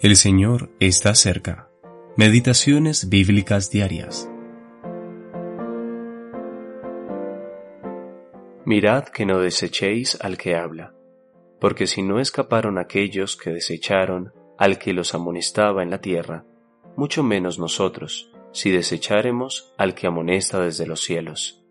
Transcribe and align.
El 0.00 0.16
Señor 0.16 0.70
está 0.80 1.14
cerca. 1.14 1.70
Meditaciones 2.16 3.08
bíblicas 3.08 3.70
diarias. 3.70 4.28
Mirad 8.66 9.04
que 9.04 9.24
no 9.24 9.38
desechéis 9.38 10.18
al 10.20 10.36
que 10.36 10.56
habla, 10.56 10.94
porque 11.60 11.86
si 11.86 12.02
no 12.02 12.18
escaparon 12.18 12.76
aquellos 12.76 13.36
que 13.36 13.50
desecharon 13.50 14.32
al 14.58 14.78
que 14.78 14.92
los 14.92 15.14
amonestaba 15.14 15.82
en 15.82 15.90
la 15.90 16.00
tierra, 16.00 16.44
mucho 16.96 17.22
menos 17.22 17.58
nosotros, 17.58 18.32
si 18.52 18.70
desecháremos 18.70 19.72
al 19.78 19.94
que 19.94 20.08
amonesta 20.08 20.60
desde 20.60 20.86
los 20.86 21.02
cielos. 21.02 21.64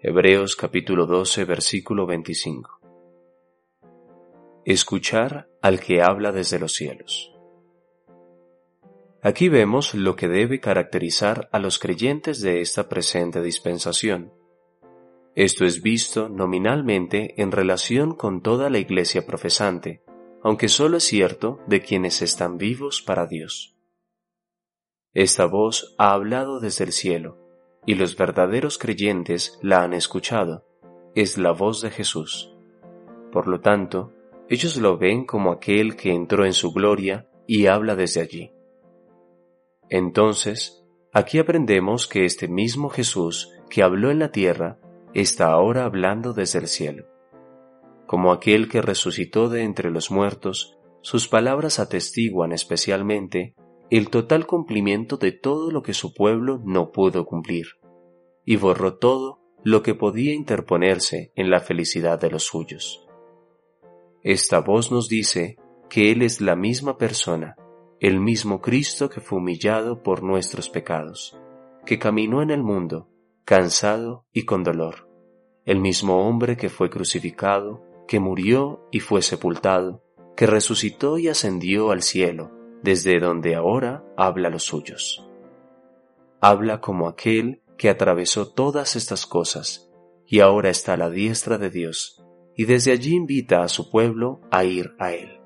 Hebreos 0.00 0.56
capítulo 0.56 1.06
12 1.06 1.44
versículo 1.44 2.06
25. 2.06 2.80
Escuchar 4.64 5.48
al 5.60 5.80
que 5.80 6.02
habla 6.02 6.32
desde 6.32 6.58
los 6.58 6.72
cielos. 6.72 7.37
Aquí 9.20 9.48
vemos 9.48 9.94
lo 9.94 10.14
que 10.14 10.28
debe 10.28 10.60
caracterizar 10.60 11.48
a 11.50 11.58
los 11.58 11.80
creyentes 11.80 12.40
de 12.40 12.60
esta 12.60 12.88
presente 12.88 13.42
dispensación. 13.42 14.32
Esto 15.34 15.64
es 15.64 15.82
visto 15.82 16.28
nominalmente 16.28 17.40
en 17.40 17.50
relación 17.50 18.14
con 18.14 18.42
toda 18.42 18.70
la 18.70 18.78
iglesia 18.78 19.26
profesante, 19.26 20.02
aunque 20.42 20.68
solo 20.68 20.98
es 20.98 21.04
cierto 21.04 21.58
de 21.66 21.80
quienes 21.80 22.22
están 22.22 22.58
vivos 22.58 23.02
para 23.02 23.26
Dios. 23.26 23.76
Esta 25.14 25.46
voz 25.46 25.96
ha 25.98 26.12
hablado 26.12 26.60
desde 26.60 26.84
el 26.84 26.92
cielo, 26.92 27.38
y 27.86 27.94
los 27.96 28.16
verdaderos 28.16 28.78
creyentes 28.78 29.58
la 29.62 29.82
han 29.82 29.94
escuchado. 29.94 30.64
Es 31.16 31.38
la 31.38 31.50
voz 31.50 31.80
de 31.80 31.90
Jesús. 31.90 32.52
Por 33.32 33.48
lo 33.48 33.60
tanto, 33.60 34.12
ellos 34.48 34.76
lo 34.76 34.96
ven 34.96 35.24
como 35.24 35.50
aquel 35.50 35.96
que 35.96 36.12
entró 36.12 36.46
en 36.46 36.52
su 36.52 36.72
gloria 36.72 37.28
y 37.46 37.66
habla 37.66 37.96
desde 37.96 38.20
allí. 38.20 38.52
Entonces, 39.90 40.84
aquí 41.12 41.38
aprendemos 41.38 42.06
que 42.06 42.24
este 42.24 42.48
mismo 42.48 42.88
Jesús 42.90 43.52
que 43.70 43.82
habló 43.82 44.10
en 44.10 44.18
la 44.18 44.30
tierra 44.30 44.78
está 45.14 45.50
ahora 45.50 45.84
hablando 45.84 46.32
desde 46.32 46.58
el 46.58 46.68
cielo. 46.68 47.06
Como 48.06 48.32
aquel 48.32 48.68
que 48.68 48.82
resucitó 48.82 49.48
de 49.48 49.62
entre 49.62 49.90
los 49.90 50.10
muertos, 50.10 50.78
sus 51.02 51.28
palabras 51.28 51.78
atestiguan 51.78 52.52
especialmente 52.52 53.54
el 53.90 54.10
total 54.10 54.46
cumplimiento 54.46 55.16
de 55.16 55.32
todo 55.32 55.70
lo 55.70 55.82
que 55.82 55.94
su 55.94 56.12
pueblo 56.12 56.60
no 56.64 56.92
pudo 56.92 57.24
cumplir, 57.24 57.66
y 58.44 58.56
borró 58.56 58.96
todo 58.96 59.40
lo 59.64 59.82
que 59.82 59.94
podía 59.94 60.34
interponerse 60.34 61.32
en 61.34 61.50
la 61.50 61.60
felicidad 61.60 62.20
de 62.20 62.30
los 62.30 62.44
suyos. 62.44 63.06
Esta 64.22 64.60
voz 64.60 64.92
nos 64.92 65.08
dice 65.08 65.56
que 65.88 66.12
Él 66.12 66.22
es 66.22 66.40
la 66.40 66.56
misma 66.56 66.98
persona 66.98 67.56
el 68.00 68.20
mismo 68.20 68.60
Cristo 68.60 69.08
que 69.10 69.20
fue 69.20 69.38
humillado 69.38 70.02
por 70.02 70.22
nuestros 70.22 70.70
pecados, 70.70 71.36
que 71.84 71.98
caminó 71.98 72.42
en 72.42 72.50
el 72.50 72.62
mundo, 72.62 73.08
cansado 73.44 74.24
y 74.32 74.44
con 74.44 74.62
dolor, 74.62 75.08
el 75.64 75.80
mismo 75.80 76.26
hombre 76.28 76.56
que 76.56 76.68
fue 76.68 76.90
crucificado, 76.90 77.82
que 78.06 78.20
murió 78.20 78.86
y 78.92 79.00
fue 79.00 79.20
sepultado, 79.22 80.04
que 80.36 80.46
resucitó 80.46 81.18
y 81.18 81.28
ascendió 81.28 81.90
al 81.90 82.02
cielo, 82.02 82.52
desde 82.82 83.18
donde 83.18 83.56
ahora 83.56 84.04
habla 84.16 84.48
los 84.48 84.62
suyos. 84.62 85.28
Habla 86.40 86.80
como 86.80 87.08
aquel 87.08 87.62
que 87.76 87.90
atravesó 87.90 88.48
todas 88.48 88.94
estas 88.94 89.26
cosas, 89.26 89.90
y 90.24 90.38
ahora 90.40 90.70
está 90.70 90.92
a 90.92 90.96
la 90.96 91.10
diestra 91.10 91.58
de 91.58 91.70
Dios, 91.70 92.22
y 92.54 92.64
desde 92.66 92.92
allí 92.92 93.14
invita 93.14 93.62
a 93.62 93.68
su 93.68 93.90
pueblo 93.90 94.40
a 94.50 94.64
ir 94.64 94.94
a 94.98 95.12
él. 95.12 95.37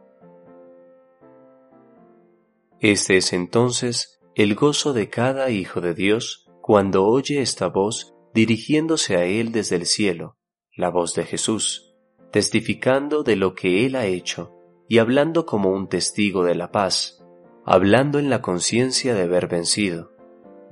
Este 2.83 3.17
es 3.17 3.33
entonces 3.33 4.21
el 4.35 4.57
gozo 4.57 4.93
de 4.93 5.09
cada 5.09 5.51
hijo 5.51 5.81
de 5.81 5.95
Dios 5.95 6.51
cuando 6.61 7.05
oye 7.07 7.41
esta 7.41 7.69
voz 7.69 8.13
dirigiéndose 8.35 9.15
a 9.17 9.25
él 9.25 9.53
desde 9.53 9.77
el 9.77 9.87
cielo, 9.87 10.37
la 10.77 10.91
voz 10.91 11.15
de 11.15 11.23
Jesús, 11.23 11.95
testificando 12.33 13.23
de 13.23 13.37
lo 13.37 13.55
que 13.55 13.87
él 13.87 13.95
ha 13.95 14.07
hecho 14.07 14.53
y 14.89 14.99
hablando 14.99 15.47
como 15.47 15.71
un 15.71 15.89
testigo 15.89 16.43
de 16.43 16.57
la 16.57 16.73
paz, 16.73 17.25
hablando 17.65 18.19
en 18.19 18.29
la 18.29 18.43
conciencia 18.43 19.15
de 19.15 19.23
haber 19.23 19.47
vencido, 19.47 20.11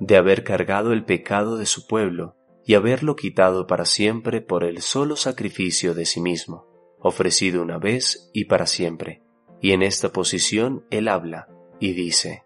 de 0.01 0.17
haber 0.17 0.43
cargado 0.43 0.91
el 0.91 1.05
pecado 1.05 1.55
de 1.55 1.65
su 1.65 1.87
pueblo 1.87 2.35
y 2.65 2.73
haberlo 2.73 3.15
quitado 3.15 3.67
para 3.67 3.85
siempre 3.85 4.41
por 4.41 4.65
el 4.65 4.81
solo 4.81 5.15
sacrificio 5.15 5.93
de 5.93 6.05
sí 6.05 6.19
mismo, 6.19 6.67
ofrecido 6.99 7.61
una 7.61 7.77
vez 7.77 8.29
y 8.33 8.45
para 8.45 8.65
siempre. 8.65 9.23
Y 9.61 9.71
en 9.71 9.81
esta 9.81 10.11
posición 10.11 10.85
él 10.89 11.07
habla, 11.07 11.47
y 11.81 11.93
dice, 11.93 12.43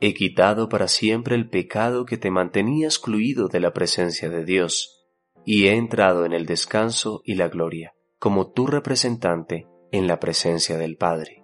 He 0.00 0.12
quitado 0.12 0.68
para 0.68 0.86
siempre 0.86 1.34
el 1.34 1.48
pecado 1.48 2.04
que 2.04 2.18
te 2.18 2.30
mantenía 2.30 2.86
excluido 2.86 3.48
de 3.48 3.58
la 3.58 3.72
presencia 3.72 4.28
de 4.28 4.44
Dios, 4.44 5.08
y 5.44 5.66
he 5.66 5.74
entrado 5.74 6.26
en 6.26 6.32
el 6.32 6.46
descanso 6.46 7.22
y 7.24 7.34
la 7.34 7.48
gloria, 7.48 7.94
como 8.18 8.52
tu 8.52 8.66
representante 8.66 9.66
en 9.90 10.06
la 10.06 10.20
presencia 10.20 10.76
del 10.76 10.96
Padre. 10.96 11.42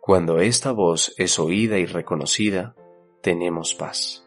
Cuando 0.00 0.40
esta 0.40 0.72
voz 0.72 1.14
es 1.18 1.38
oída 1.38 1.78
y 1.78 1.84
reconocida, 1.84 2.74
tenemos 3.22 3.74
paz. 3.74 4.26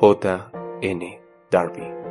J. 0.00 0.50
N. 0.82 1.20
Darby 1.50 2.01